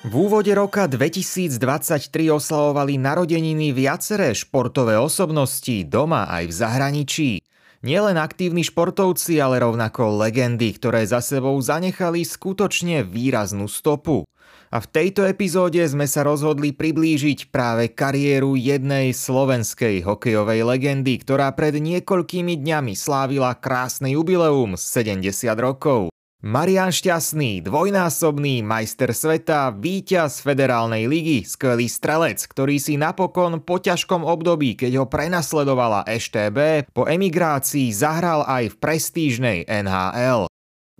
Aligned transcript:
V 0.00 0.16
úvode 0.16 0.48
roka 0.56 0.88
2023 0.88 1.60
oslavovali 2.32 2.96
narodeniny 2.96 3.76
viaceré 3.76 4.32
športové 4.32 4.96
osobnosti 4.96 5.84
doma 5.84 6.24
aj 6.24 6.44
v 6.48 6.52
zahraničí. 6.56 7.30
Nielen 7.84 8.16
aktívni 8.16 8.64
športovci, 8.64 9.36
ale 9.44 9.60
rovnako 9.60 10.24
legendy, 10.24 10.72
ktoré 10.72 11.04
za 11.04 11.20
sebou 11.20 11.52
zanechali 11.60 12.24
skutočne 12.24 13.04
výraznú 13.04 13.68
stopu. 13.68 14.24
A 14.72 14.80
v 14.80 14.86
tejto 14.88 15.28
epizóde 15.28 15.84
sme 15.84 16.08
sa 16.08 16.24
rozhodli 16.24 16.72
priblížiť 16.72 17.52
práve 17.52 17.92
kariéru 17.92 18.56
jednej 18.56 19.12
slovenskej 19.12 20.00
hokejovej 20.00 20.64
legendy, 20.64 21.20
ktorá 21.20 21.52
pred 21.52 21.76
niekoľkými 21.76 22.56
dňami 22.56 22.96
slávila 22.96 23.52
krásne 23.52 24.16
jubileum 24.16 24.80
70 24.80 25.28
rokov. 25.60 26.09
Marian 26.40 26.88
Šťastný, 26.88 27.60
dvojnásobný 27.60 28.64
majster 28.64 29.12
sveta, 29.12 29.76
víťaz 29.76 30.40
federálnej 30.40 31.04
ligy, 31.04 31.44
skvelý 31.44 31.84
strelec, 31.84 32.40
ktorý 32.48 32.80
si 32.80 32.96
napokon 32.96 33.60
po 33.60 33.76
ťažkom 33.76 34.24
období, 34.24 34.72
keď 34.72 35.04
ho 35.04 35.06
prenasledovala 35.06 36.08
EŠTB, 36.08 36.88
po 36.96 37.04
emigrácii 37.04 37.92
zahral 37.92 38.48
aj 38.48 38.72
v 38.72 38.78
prestížnej 38.80 39.58
NHL. 39.68 40.48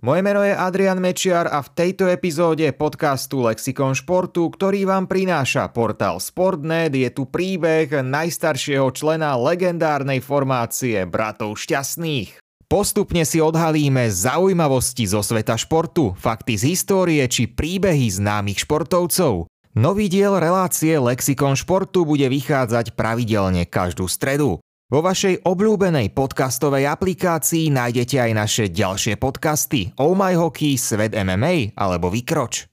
Moje 0.05 0.21
meno 0.21 0.45
je 0.45 0.53
Adrian 0.53 1.01
Mečiar 1.01 1.49
a 1.49 1.65
v 1.65 1.73
tejto 1.73 2.05
epizóde 2.05 2.69
podcastu 2.77 3.41
Lexikon 3.41 3.97
športu, 3.97 4.45
ktorý 4.45 4.85
vám 4.85 5.09
prináša 5.09 5.73
portál 5.73 6.21
Sportnet, 6.21 6.93
je 6.93 7.09
tu 7.09 7.25
príbeh 7.25 7.89
najstaršieho 8.05 8.93
člena 8.93 9.33
legendárnej 9.41 10.21
formácie 10.21 11.01
Bratov 11.09 11.57
Šťastných. 11.57 12.50
Postupne 12.71 13.27
si 13.27 13.43
odhalíme 13.43 14.07
zaujímavosti 14.07 15.03
zo 15.03 15.19
sveta 15.19 15.59
športu, 15.59 16.15
fakty 16.15 16.55
z 16.55 16.71
histórie 16.71 17.19
či 17.27 17.51
príbehy 17.51 18.07
známych 18.07 18.63
športovcov. 18.63 19.51
Nový 19.75 20.07
diel 20.07 20.39
relácie 20.39 20.95
Lexikon 20.95 21.59
športu 21.59 22.07
bude 22.07 22.31
vychádzať 22.31 22.95
pravidelne 22.95 23.67
každú 23.67 24.07
stredu. 24.07 24.63
Vo 24.87 24.99
vašej 25.03 25.43
obľúbenej 25.43 26.15
podcastovej 26.15 26.87
aplikácii 26.87 27.75
nájdete 27.75 28.15
aj 28.23 28.31
naše 28.39 28.63
ďalšie 28.71 29.19
podcasty 29.19 29.91
Oh 29.99 30.15
My 30.15 30.39
Hockey, 30.39 30.79
Svet 30.79 31.11
MMA 31.11 31.75
alebo 31.75 32.07
Vykroč. 32.07 32.70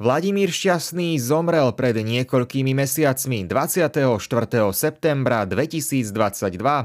Vladimír 0.00 0.48
Šťastný 0.48 1.20
zomrel 1.20 1.76
pred 1.76 2.00
niekoľkými 2.00 2.72
mesiacmi 2.72 3.44
24. 3.44 4.08
septembra 4.72 5.44
2022 5.44 6.08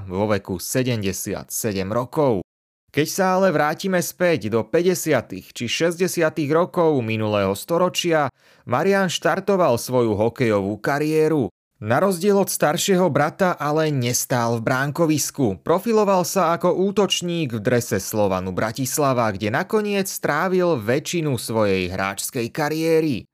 vo 0.04 0.28
veku 0.28 0.60
77 0.60 1.48
rokov. 1.96 2.44
Keď 2.92 3.08
sa 3.08 3.40
ale 3.40 3.56
vrátime 3.56 4.04
späť 4.04 4.52
do 4.52 4.68
50. 4.68 5.56
či 5.56 5.66
60. 5.72 6.12
rokov 6.52 7.00
minulého 7.00 7.56
storočia, 7.56 8.28
Marian 8.68 9.08
štartoval 9.08 9.80
svoju 9.80 10.12
hokejovú 10.12 10.76
kariéru. 10.84 11.48
Na 11.84 12.00
rozdiel 12.00 12.40
od 12.40 12.48
staršieho 12.48 13.12
brata 13.12 13.60
ale 13.60 13.92
nestál 13.92 14.56
v 14.56 14.72
bránkovisku. 14.72 15.60
Profiloval 15.68 16.24
sa 16.24 16.56
ako 16.56 16.80
útočník 16.80 17.52
v 17.52 17.60
drese 17.60 18.00
Slovanu 18.00 18.56
Bratislava, 18.56 19.28
kde 19.36 19.52
nakoniec 19.52 20.08
strávil 20.08 20.80
väčšinu 20.80 21.36
svojej 21.36 21.92
hráčskej 21.92 22.48
kariéry. 22.56 23.28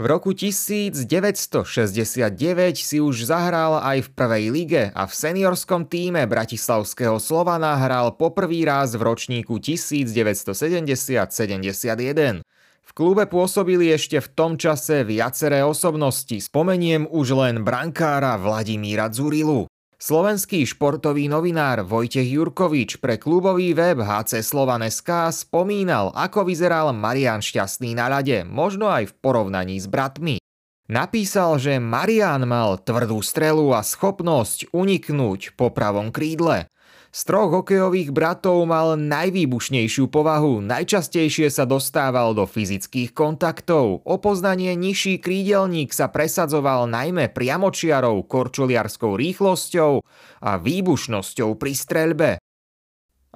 V 0.00 0.04
roku 0.08 0.32
1969 0.32 2.32
si 2.80 2.96
už 2.96 3.28
zahral 3.28 3.76
aj 3.84 4.08
v 4.08 4.12
prvej 4.16 4.44
lige 4.48 4.88
a 4.88 5.04
v 5.04 5.12
seniorskom 5.12 5.84
týme 5.84 6.24
bratislavského 6.24 7.20
Slovana 7.20 7.76
hral 7.76 8.16
poprvý 8.16 8.64
raz 8.64 8.96
v 8.96 9.04
ročníku 9.04 9.60
1970-71. 9.60 12.40
V 12.82 12.90
klube 12.90 13.30
pôsobili 13.30 13.94
ešte 13.94 14.18
v 14.18 14.28
tom 14.34 14.52
čase 14.58 15.06
viaceré 15.06 15.62
osobnosti, 15.62 16.34
spomeniem 16.34 17.06
už 17.06 17.38
len 17.38 17.62
brankára 17.62 18.34
Vladimíra 18.36 19.06
Zurilu. 19.08 19.70
Slovenský 20.02 20.66
športový 20.66 21.30
novinár 21.30 21.86
Vojtech 21.86 22.26
Jurkovič 22.26 22.98
pre 22.98 23.22
klubový 23.22 23.70
web 23.70 24.02
HC 24.02 24.42
Slovan.sk 24.42 25.30
spomínal, 25.30 26.10
ako 26.10 26.42
vyzeral 26.42 26.90
Marian 26.90 27.38
Šťastný 27.38 27.94
na 27.94 28.10
rade, 28.10 28.42
možno 28.42 28.90
aj 28.90 29.14
v 29.14 29.16
porovnaní 29.22 29.78
s 29.78 29.86
bratmi. 29.86 30.42
Napísal, 30.90 31.62
že 31.62 31.78
Marian 31.78 32.42
mal 32.50 32.82
tvrdú 32.82 33.22
strelu 33.22 33.70
a 33.78 33.86
schopnosť 33.86 34.74
uniknúť 34.74 35.54
po 35.54 35.70
pravom 35.70 36.10
krídle. 36.10 36.66
Z 37.12 37.28
troch 37.28 37.52
hokejových 37.52 38.08
bratov 38.08 38.64
mal 38.64 38.96
najvýbušnejšiu 38.96 40.08
povahu, 40.08 40.64
najčastejšie 40.64 41.52
sa 41.52 41.68
dostával 41.68 42.32
do 42.32 42.48
fyzických 42.48 43.12
kontaktov. 43.12 44.00
O 44.08 44.16
poznanie 44.16 44.72
nižší 44.72 45.20
krídelník 45.20 45.92
sa 45.92 46.08
presadzoval 46.08 46.88
najmä 46.88 47.28
priamočiarou 47.28 48.24
korčuliarskou 48.24 49.20
rýchlosťou 49.20 50.00
a 50.40 50.50
výbušnosťou 50.56 51.52
pri 51.60 51.72
streľbe. 51.76 52.30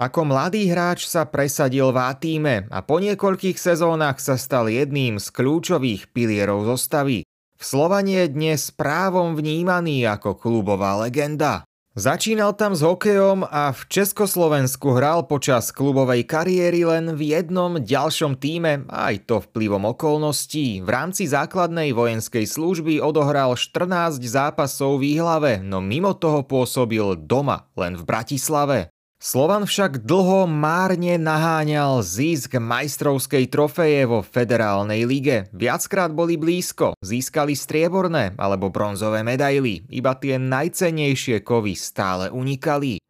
Ako 0.01 0.25
mladý 0.25 0.73
hráč 0.73 1.05
sa 1.05 1.29
presadil 1.29 1.93
v 1.93 2.01
A-tíme 2.01 2.55
a 2.73 2.81
po 2.81 2.97
niekoľkých 2.97 3.61
sezónach 3.61 4.25
sa 4.25 4.41
stal 4.41 4.73
jedným 4.73 5.21
z 5.21 5.29
kľúčových 5.29 6.17
pilierov 6.17 6.65
zostavy. 6.65 7.29
V 7.29 7.65
Slovanie 7.65 8.25
je 8.25 8.33
dnes 8.33 8.73
právom 8.73 9.37
vnímaný 9.37 10.09
ako 10.09 10.37
klubová 10.41 10.97
legenda. 10.97 11.69
Začínal 11.97 12.53
tam 12.53 12.77
s 12.77 12.85
hokejom 12.85 13.49
a 13.49 13.73
v 13.73 13.81
Československu 13.89 14.93
hral 14.93 15.25
počas 15.25 15.73
klubovej 15.73 16.29
kariéry 16.29 16.85
len 16.85 17.17
v 17.17 17.33
jednom 17.33 17.81
ďalšom 17.81 18.37
týme, 18.37 18.85
aj 18.93 19.25
to 19.25 19.41
vplyvom 19.41 19.97
okolností. 19.97 20.85
V 20.85 20.89
rámci 20.93 21.25
základnej 21.25 21.97
vojenskej 21.97 22.45
služby 22.45 23.01
odohral 23.01 23.57
14 23.57 24.21
zápasov 24.21 25.01
v 25.01 25.17
Výhlave, 25.17 25.65
no 25.65 25.81
mimo 25.81 26.13
toho 26.13 26.45
pôsobil 26.45 27.17
doma, 27.17 27.73
len 27.81 27.97
v 27.97 28.05
Bratislave. 28.05 28.93
Slovan 29.17 29.65
však 29.65 30.05
dlho 30.05 30.45
márne 30.45 31.17
naháňal 31.17 32.05
zisk 32.05 32.61
majstrovskej 32.61 33.49
trofeje 33.49 34.05
vo 34.05 34.21
federálnej 34.21 35.09
lige. 35.09 35.49
Viackrát 35.57 36.13
boli 36.13 36.37
blízko, 36.37 36.93
získali 37.01 37.57
strieborné 37.57 38.37
alebo 38.37 38.69
bronzové 38.69 39.25
medaily, 39.25 39.89
iba 39.89 40.13
tie 40.21 40.37
najcennejšie 40.37 41.41
kovy 41.41 41.73
stále 41.73 42.29
unikali. 42.29 43.01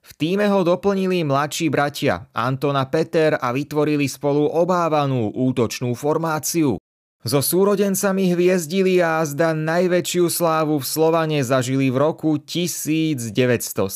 V 0.00 0.10
týme 0.14 0.46
ho 0.48 0.62
doplnili 0.62 1.26
mladší 1.26 1.66
bratia 1.66 2.30
Anton 2.30 2.78
a 2.78 2.86
Peter 2.86 3.34
a 3.34 3.50
vytvorili 3.50 4.06
spolu 4.06 4.46
obávanú 4.46 5.34
útočnú 5.34 5.98
formáciu. 5.98 6.78
So 7.20 7.44
súrodencami 7.44 8.32
hviezdili 8.32 8.96
a 9.04 9.20
zda 9.28 9.52
najväčšiu 9.52 10.32
slávu 10.32 10.80
v 10.80 10.88
Slovane 10.88 11.44
zažili 11.44 11.92
v 11.92 12.00
roku 12.00 12.40
1979, 12.40 13.92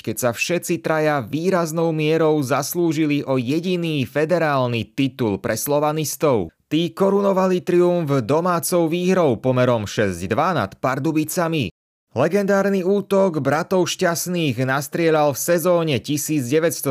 keď 0.00 0.16
sa 0.16 0.32
všetci 0.32 0.80
traja 0.80 1.20
výraznou 1.20 1.92
mierou 1.92 2.40
zaslúžili 2.40 3.20
o 3.20 3.36
jediný 3.36 4.00
federálny 4.08 4.96
titul 4.96 5.36
pre 5.36 5.60
slovanistov. 5.60 6.48
Tí 6.72 6.96
korunovali 6.96 7.60
triumf 7.60 8.08
domácou 8.24 8.88
výhrou 8.88 9.36
pomerom 9.36 9.84
6-2 9.84 10.32
nad 10.56 10.72
Pardubicami. 10.80 11.68
Legendárny 12.16 12.80
útok 12.80 13.44
bratov 13.44 13.92
šťastných 13.92 14.56
nastrieľal 14.64 15.36
v 15.36 15.40
sezóne 15.52 16.00
1978 16.00 16.88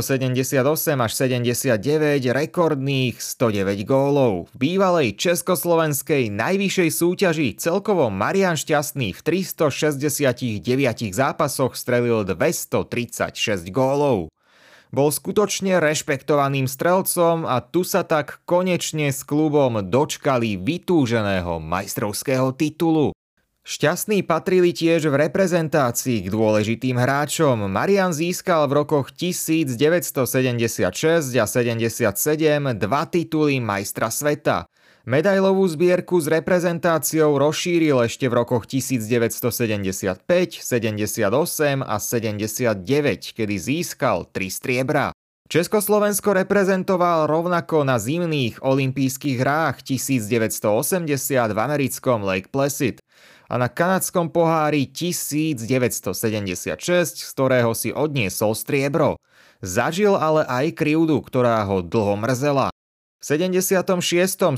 až 1.02 1.12
79 1.18 2.30
rekordných 2.30 3.18
109 3.18 3.90
gólov. 3.90 4.54
V 4.54 4.56
bývalej 4.62 5.18
československej 5.18 6.30
najvyššej 6.30 6.90
súťaži 6.94 7.58
celkovo 7.58 8.14
Marian 8.14 8.54
Šťastný 8.54 9.18
v 9.18 9.20
369 9.26 10.62
zápasoch 11.10 11.74
strelil 11.74 12.22
236 12.22 13.66
gólov. 13.74 14.30
Bol 14.94 15.10
skutočne 15.10 15.82
rešpektovaným 15.82 16.70
strelcom 16.70 17.50
a 17.50 17.66
tu 17.66 17.82
sa 17.82 18.06
tak 18.06 18.46
konečne 18.46 19.10
s 19.10 19.26
klubom 19.26 19.82
dočkali 19.82 20.62
vytúženého 20.62 21.58
majstrovského 21.66 22.54
titulu. 22.54 23.15
Šťastní 23.66 24.22
patrili 24.22 24.78
tiež 24.78 25.10
v 25.10 25.26
reprezentácii 25.26 26.22
k 26.22 26.30
dôležitým 26.30 27.02
hráčom. 27.02 27.66
Marian 27.66 28.14
získal 28.14 28.70
v 28.70 28.86
rokoch 28.86 29.10
1976 29.10 30.94
a 31.34 31.46
77 31.50 32.78
dva 32.78 33.10
tituly 33.10 33.58
majstra 33.58 34.14
sveta. 34.14 34.70
Medailovú 35.10 35.66
zbierku 35.66 36.22
s 36.22 36.30
reprezentáciou 36.30 37.42
rozšíril 37.42 38.06
ešte 38.06 38.30
v 38.30 38.38
rokoch 38.38 38.70
1975, 38.70 40.22
78 40.62 41.82
a 41.82 41.98
79, 41.98 43.34
kedy 43.34 43.56
získal 43.58 44.30
tri 44.30 44.54
striebra. 44.54 45.10
Československo 45.50 46.38
reprezentoval 46.38 47.26
rovnako 47.26 47.82
na 47.82 47.98
zimných 47.98 48.62
olympijských 48.62 49.42
hrách 49.42 49.82
1980 49.86 51.10
v 51.50 51.58
americkom 51.58 52.22
Lake 52.26 52.50
Placid 52.54 53.02
a 53.46 53.56
na 53.62 53.70
kanadskom 53.70 54.34
pohári 54.34 54.90
1976, 54.90 56.74
z 57.22 57.32
ktorého 57.34 57.72
si 57.78 57.94
odniesol 57.94 58.58
striebro. 58.58 59.18
Zažil 59.64 60.14
ale 60.18 60.46
aj 60.46 60.76
krivdu, 60.78 61.22
ktorá 61.22 61.64
ho 61.66 61.82
dlho 61.86 62.18
mrzela. 62.20 62.70
V 63.22 63.24
76. 63.24 63.82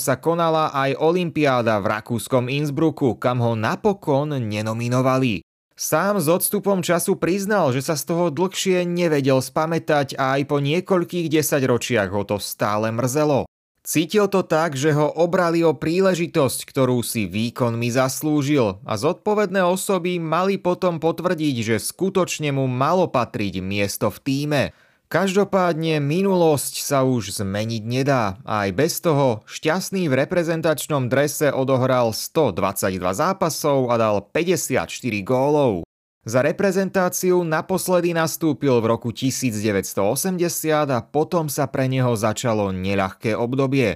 sa 0.02 0.16
konala 0.20 0.74
aj 0.76 1.00
Olympiáda 1.00 1.80
v 1.80 1.88
rakúskom 1.88 2.52
Innsbrucku, 2.52 3.16
kam 3.16 3.40
ho 3.40 3.56
napokon 3.56 4.36
nenominovali. 4.36 5.40
Sám 5.78 6.18
s 6.18 6.26
odstupom 6.26 6.82
času 6.82 7.22
priznal, 7.22 7.70
že 7.70 7.86
sa 7.86 7.94
z 7.94 8.10
toho 8.10 8.34
dlhšie 8.34 8.82
nevedel 8.82 9.46
spamätať 9.46 10.18
a 10.18 10.42
aj 10.42 10.50
po 10.50 10.58
niekoľkých 10.58 11.30
desaťročiach 11.30 12.10
ho 12.10 12.26
to 12.26 12.42
stále 12.42 12.90
mrzelo. 12.90 13.46
Cítil 13.88 14.28
to 14.28 14.44
tak, 14.44 14.76
že 14.76 14.92
ho 14.92 15.08
obrali 15.16 15.64
o 15.64 15.72
príležitosť, 15.72 16.68
ktorú 16.68 17.00
si 17.08 17.24
výkonmi 17.24 17.88
zaslúžil 17.88 18.84
a 18.84 18.94
zodpovedné 19.00 19.64
osoby 19.64 20.20
mali 20.20 20.60
potom 20.60 21.00
potvrdiť, 21.00 21.56
že 21.64 21.76
skutočne 21.80 22.52
mu 22.52 22.68
malo 22.68 23.08
patriť 23.08 23.64
miesto 23.64 24.12
v 24.12 24.20
týme. 24.20 24.64
Každopádne 25.08 26.04
minulosť 26.04 26.84
sa 26.84 27.08
už 27.08 27.40
zmeniť 27.40 27.84
nedá 27.88 28.36
a 28.44 28.68
aj 28.68 28.76
bez 28.76 29.00
toho 29.00 29.48
šťastný 29.48 30.12
v 30.12 30.20
reprezentačnom 30.20 31.08
drese 31.08 31.48
odohral 31.56 32.12
122 32.12 33.00
zápasov 33.00 33.88
a 33.88 33.96
dal 33.96 34.20
54 34.20 34.84
gólov. 35.24 35.87
Za 36.28 36.44
reprezentáciu 36.44 37.40
naposledy 37.48 38.12
nastúpil 38.12 38.84
v 38.84 38.86
roku 38.92 39.16
1980 39.16 40.44
a 40.92 41.00
potom 41.00 41.48
sa 41.48 41.72
pre 41.72 41.88
neho 41.88 42.12
začalo 42.20 42.76
neľahké 42.76 43.32
obdobie. 43.32 43.96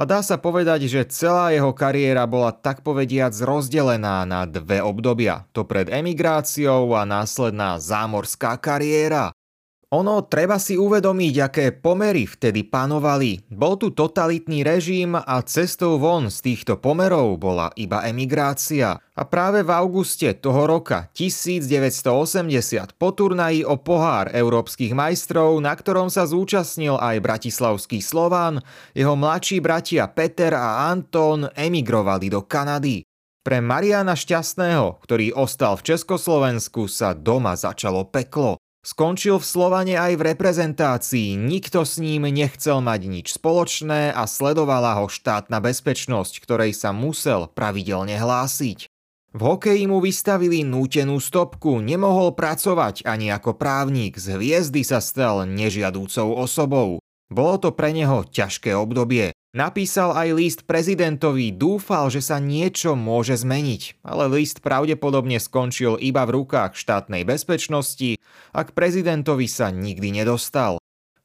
A 0.00 0.02
dá 0.08 0.24
sa 0.24 0.40
povedať, 0.40 0.88
že 0.88 1.04
celá 1.12 1.52
jeho 1.52 1.76
kariéra 1.76 2.24
bola 2.24 2.56
tak 2.56 2.80
povediac 2.80 3.36
rozdelená 3.44 4.24
na 4.24 4.48
dve 4.48 4.80
obdobia. 4.80 5.44
To 5.52 5.68
pred 5.68 5.92
emigráciou 5.92 6.96
a 6.96 7.04
následná 7.04 7.76
zámorská 7.76 8.56
kariéra. 8.56 9.35
Ono 9.96 10.28
treba 10.28 10.60
si 10.60 10.76
uvedomiť, 10.76 11.34
aké 11.40 11.64
pomery 11.72 12.28
vtedy 12.28 12.68
panovali. 12.68 13.40
Bol 13.48 13.80
tu 13.80 13.96
totalitný 13.96 14.60
režim 14.60 15.16
a 15.16 15.40
cestou 15.40 15.96
von 15.96 16.28
z 16.28 16.52
týchto 16.52 16.76
pomerov 16.76 17.40
bola 17.40 17.72
iba 17.80 18.04
emigrácia. 18.04 19.00
A 19.00 19.22
práve 19.24 19.64
v 19.64 19.72
auguste 19.72 20.36
toho 20.36 20.68
roka 20.68 21.08
1980 21.16 22.12
po 23.00 23.08
turnaji 23.16 23.64
o 23.64 23.80
pohár 23.80 24.28
európskych 24.36 24.92
majstrov, 24.92 25.56
na 25.64 25.72
ktorom 25.72 26.12
sa 26.12 26.28
zúčastnil 26.28 27.00
aj 27.00 27.16
bratislavský 27.24 28.04
Slován, 28.04 28.60
jeho 28.92 29.16
mladší 29.16 29.64
bratia 29.64 30.04
Peter 30.12 30.52
a 30.52 30.92
Anton 30.92 31.48
emigrovali 31.56 32.28
do 32.28 32.44
Kanady. 32.44 33.00
Pre 33.40 33.64
Mariana 33.64 34.12
Šťastného, 34.12 35.00
ktorý 35.00 35.32
ostal 35.32 35.80
v 35.80 35.94
Československu, 35.94 36.84
sa 36.84 37.16
doma 37.16 37.56
začalo 37.56 38.04
peklo. 38.04 38.60
Skončil 38.86 39.42
v 39.42 39.50
Slovane 39.50 39.98
aj 39.98 40.14
v 40.14 40.30
reprezentácii, 40.30 41.34
nikto 41.34 41.82
s 41.82 41.98
ním 41.98 42.30
nechcel 42.30 42.78
mať 42.78 43.10
nič 43.10 43.34
spoločné 43.34 44.14
a 44.14 44.30
sledovala 44.30 45.02
ho 45.02 45.10
štátna 45.10 45.58
bezpečnosť, 45.58 46.38
ktorej 46.38 46.70
sa 46.70 46.94
musel 46.94 47.50
pravidelne 47.50 48.14
hlásiť. 48.14 48.86
V 49.34 49.40
hokeji 49.42 49.90
mu 49.90 49.98
vystavili 49.98 50.62
nútenú 50.62 51.18
stopku, 51.18 51.82
nemohol 51.82 52.38
pracovať 52.38 53.02
ani 53.02 53.34
ako 53.34 53.58
právnik, 53.58 54.22
z 54.22 54.38
hviezdy 54.38 54.86
sa 54.86 55.02
stal 55.02 55.50
nežiadúcou 55.50 56.38
osobou. 56.38 57.02
Bolo 57.26 57.58
to 57.58 57.74
pre 57.74 57.90
neho 57.90 58.22
ťažké 58.22 58.70
obdobie. 58.70 59.34
Napísal 59.56 60.12
aj 60.12 60.28
list 60.36 60.60
prezidentovi, 60.68 61.48
dúfal, 61.48 62.12
že 62.12 62.20
sa 62.20 62.36
niečo 62.36 62.92
môže 62.92 63.40
zmeniť, 63.40 64.04
ale 64.04 64.28
list 64.28 64.60
pravdepodobne 64.60 65.40
skončil 65.40 65.96
iba 65.96 66.28
v 66.28 66.44
rukách 66.44 66.76
štátnej 66.76 67.24
bezpečnosti 67.24 68.20
a 68.52 68.60
k 68.68 68.70
prezidentovi 68.76 69.48
sa 69.48 69.72
nikdy 69.72 70.12
nedostal. 70.20 70.76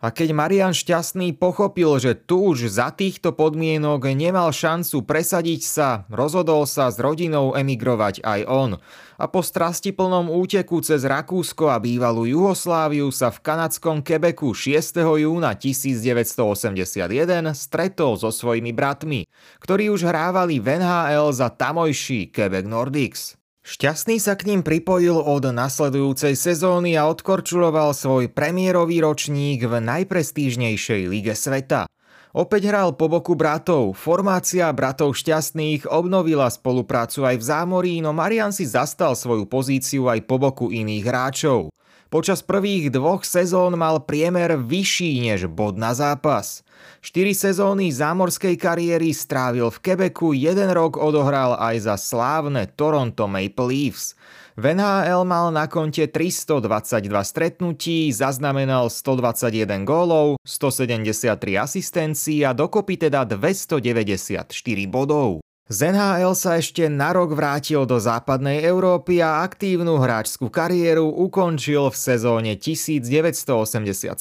A 0.01 0.09
keď 0.09 0.33
Marian 0.33 0.73
Šťastný 0.73 1.37
pochopil, 1.37 2.01
že 2.01 2.17
tu 2.17 2.49
už 2.49 2.73
za 2.73 2.89
týchto 2.89 3.37
podmienok 3.37 4.17
nemal 4.17 4.49
šancu 4.49 5.05
presadiť 5.05 5.61
sa, 5.61 5.89
rozhodol 6.09 6.65
sa 6.65 6.89
s 6.89 6.97
rodinou 6.97 7.53
emigrovať 7.53 8.25
aj 8.25 8.41
on. 8.49 8.81
A 9.21 9.29
po 9.29 9.45
strastiplnom 9.45 10.33
úteku 10.33 10.81
cez 10.81 11.05
Rakúsko 11.05 11.69
a 11.69 11.77
bývalú 11.77 12.25
Juhosláviu 12.25 13.13
sa 13.13 13.29
v 13.29 13.45
kanadskom 13.45 14.01
Quebecu 14.01 14.57
6. 14.57 15.05
júna 15.21 15.53
1981 15.53 17.53
stretol 17.53 18.17
so 18.17 18.33
svojimi 18.33 18.73
bratmi, 18.73 19.29
ktorí 19.61 19.93
už 19.93 20.09
hrávali 20.09 20.57
v 20.57 20.81
NHL 20.81 21.29
za 21.29 21.53
tamojší 21.53 22.33
Quebec 22.33 22.65
Nordics. 22.65 23.37
Šťastný 23.61 24.17
sa 24.17 24.33
k 24.33 24.49
ním 24.49 24.65
pripojil 24.65 25.13
od 25.13 25.45
nasledujúcej 25.53 26.33
sezóny 26.33 26.97
a 26.97 27.05
odkorčuloval 27.05 27.93
svoj 27.93 28.33
premiérový 28.33 29.05
ročník 29.05 29.69
v 29.69 29.77
najprestížnejšej 29.77 31.01
lige 31.05 31.37
sveta. 31.37 31.85
Opäť 32.33 32.73
hral 32.73 32.97
po 32.97 33.05
boku 33.05 33.37
bratov, 33.37 33.93
formácia 33.93 34.65
bratov 34.73 35.13
šťastných 35.13 35.85
obnovila 35.85 36.49
spoluprácu 36.49 37.27
aj 37.27 37.35
v 37.37 37.43
zámorí, 37.43 37.93
no 38.01 38.17
Marian 38.17 38.49
si 38.49 38.65
zastal 38.65 39.13
svoju 39.13 39.45
pozíciu 39.45 40.09
aj 40.09 40.25
po 40.25 40.41
boku 40.41 40.73
iných 40.73 41.05
hráčov. 41.05 41.69
Počas 42.11 42.43
prvých 42.43 42.91
dvoch 42.91 43.23
sezón 43.23 43.79
mal 43.79 44.03
priemer 44.03 44.59
vyšší 44.59 45.31
než 45.31 45.47
bod 45.47 45.79
na 45.79 45.95
zápas. 45.95 46.59
Štyri 46.99 47.31
sezóny 47.31 47.87
zámorskej 47.87 48.59
kariéry 48.59 49.15
strávil 49.15 49.71
v 49.71 49.79
Quebecu, 49.79 50.35
jeden 50.35 50.75
rok 50.75 50.99
odohral 50.99 51.55
aj 51.55 51.87
za 51.87 51.95
slávne 51.95 52.67
Toronto 52.67 53.31
Maple 53.31 53.63
Leafs. 53.63 54.19
V 54.59 54.75
NHL 54.75 55.23
mal 55.23 55.55
na 55.55 55.71
konte 55.71 56.03
322 56.03 57.07
stretnutí, 57.23 58.11
zaznamenal 58.11 58.91
121 58.91 59.87
gólov, 59.87 60.35
173 60.43 61.63
asistencií 61.63 62.43
a 62.43 62.51
dokopy 62.51 63.07
teda 63.07 63.23
294 63.23 64.51
bodov. 64.91 65.39
Z 65.71 65.95
NHL 65.95 66.35
sa 66.35 66.59
ešte 66.59 66.91
na 66.91 67.15
rok 67.15 67.31
vrátil 67.31 67.87
do 67.87 67.95
západnej 67.95 68.59
Európy 68.59 69.23
a 69.23 69.39
aktívnu 69.47 70.03
hráčskú 70.03 70.51
kariéru 70.51 71.07
ukončil 71.07 71.87
v 71.87 71.95
sezóne 71.95 72.59
1987 72.59 74.11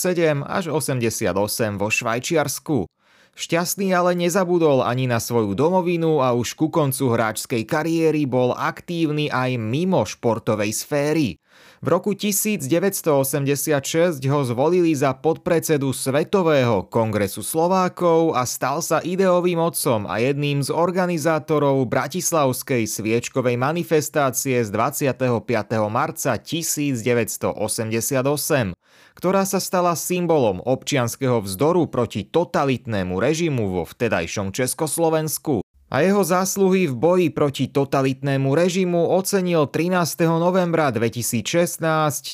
až 0.46 0.64
88 0.70 1.74
vo 1.74 1.90
Švajčiarsku. 1.90 2.86
Šťastný 3.34 3.90
ale 3.90 4.14
nezabudol 4.14 4.86
ani 4.86 5.10
na 5.10 5.18
svoju 5.18 5.58
domovinu 5.58 6.22
a 6.22 6.38
už 6.38 6.54
ku 6.54 6.70
koncu 6.70 7.18
hráčskej 7.18 7.66
kariéry 7.66 8.30
bol 8.30 8.54
aktívny 8.54 9.26
aj 9.26 9.58
mimo 9.58 10.06
športovej 10.06 10.70
sféry. 10.70 11.34
V 11.80 11.88
roku 11.88 12.12
1986 12.12 14.20
ho 14.28 14.40
zvolili 14.44 14.92
za 14.92 15.16
podpredsedu 15.16 15.96
Svetového 15.96 16.84
kongresu 16.92 17.40
Slovákov 17.40 18.36
a 18.36 18.44
stal 18.44 18.84
sa 18.84 19.00
ideovým 19.00 19.56
otcom 19.56 20.04
a 20.04 20.20
jedným 20.20 20.60
z 20.60 20.68
organizátorov 20.68 21.80
Bratislavskej 21.88 22.84
sviečkovej 22.84 23.56
manifestácie 23.56 24.60
z 24.60 24.68
25. 24.68 25.40
marca 25.88 26.36
1988, 26.36 28.76
ktorá 29.16 29.42
sa 29.48 29.56
stala 29.56 29.96
symbolom 29.96 30.60
občianskeho 30.60 31.40
vzdoru 31.40 31.88
proti 31.88 32.28
totalitnému 32.28 33.16
režimu 33.16 33.80
vo 33.80 33.88
vtedajšom 33.88 34.52
Československu. 34.52 35.64
A 35.90 36.06
jeho 36.06 36.22
zásluhy 36.22 36.86
v 36.86 36.94
boji 36.94 37.28
proti 37.34 37.66
totalitnému 37.66 38.54
režimu 38.54 39.10
ocenil 39.10 39.66
13. 39.66 40.22
novembra 40.38 40.94
2016 40.94 41.82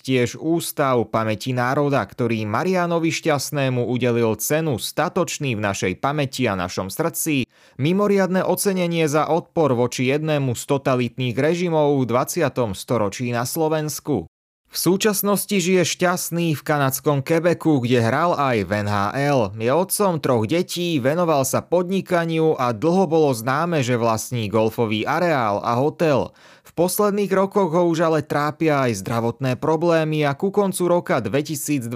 tiež 0.04 0.36
Ústav 0.36 1.08
pamäti 1.08 1.56
národa, 1.56 2.04
ktorý 2.04 2.44
Marianovi 2.44 3.08
Šťastnému 3.08 3.88
udelil 3.88 4.36
cenu 4.36 4.76
Statočný 4.76 5.56
v 5.56 5.64
našej 5.64 5.96
pamäti 5.96 6.44
a 6.44 6.52
našom 6.52 6.92
srdci, 6.92 7.48
mimoriadne 7.80 8.44
ocenenie 8.44 9.08
za 9.08 9.24
odpor 9.32 9.72
voči 9.72 10.12
jednému 10.12 10.52
z 10.52 10.62
totalitných 10.76 11.36
režimov 11.40 11.96
v 12.04 12.12
20. 12.12 12.52
storočí 12.76 13.32
na 13.32 13.48
Slovensku. 13.48 14.28
V 14.76 14.92
súčasnosti 14.92 15.56
žije 15.56 15.88
šťastný 15.88 16.52
v 16.52 16.60
kanadskom 16.60 17.24
Quebecu, 17.24 17.80
kde 17.80 17.96
hral 17.96 18.36
aj 18.36 18.60
v 18.60 18.84
NHL. 18.84 19.56
Je 19.56 19.72
otcom 19.72 20.20
troch 20.20 20.44
detí, 20.44 21.00
venoval 21.00 21.48
sa 21.48 21.64
podnikaniu 21.64 22.52
a 22.60 22.76
dlho 22.76 23.08
bolo 23.08 23.32
známe, 23.32 23.80
že 23.80 23.96
vlastní 23.96 24.52
golfový 24.52 25.08
areál 25.08 25.64
a 25.64 25.80
hotel. 25.80 26.36
V 26.60 26.76
posledných 26.76 27.32
rokoch 27.32 27.72
ho 27.72 27.88
už 27.88 28.04
ale 28.04 28.20
trápia 28.20 28.84
aj 28.84 29.00
zdravotné 29.00 29.56
problémy 29.56 30.28
a 30.28 30.36
ku 30.36 30.52
koncu 30.52 30.92
roka 30.92 31.24
2022 31.24 31.88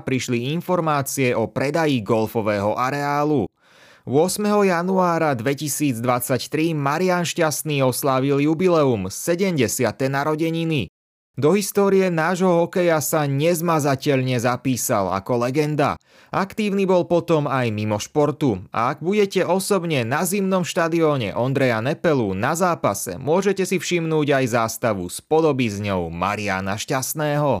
prišli 0.00 0.56
informácie 0.56 1.36
o 1.36 1.52
predaji 1.52 2.00
golfového 2.00 2.80
areálu. 2.80 3.44
8. 4.08 4.40
januára 4.64 5.36
2023 5.36 6.00
Marian 6.72 7.28
Šťastný 7.28 7.84
oslávil 7.84 8.40
jubileum 8.40 9.12
70. 9.12 9.68
narodeniny. 10.08 10.95
Do 11.36 11.52
histórie 11.52 12.08
nášho 12.08 12.48
hokeja 12.64 12.96
sa 13.04 13.28
nezmazateľne 13.28 14.40
zapísal 14.40 15.12
ako 15.12 15.44
legenda. 15.44 16.00
Aktívny 16.32 16.88
bol 16.88 17.04
potom 17.04 17.44
aj 17.44 17.68
mimo 17.76 18.00
športu. 18.00 18.64
A 18.72 18.96
ak 18.96 19.04
budete 19.04 19.44
osobne 19.44 20.00
na 20.08 20.24
zimnom 20.24 20.64
štadióne 20.64 21.36
Ondreja 21.36 21.84
Nepelu 21.84 22.32
na 22.32 22.56
zápase, 22.56 23.20
môžete 23.20 23.68
si 23.68 23.76
všimnúť 23.76 24.32
aj 24.32 24.44
zástavu 24.48 25.12
s 25.12 25.20
podobizňou 25.20 26.08
Mariana 26.08 26.80
Šťastného. 26.80 27.60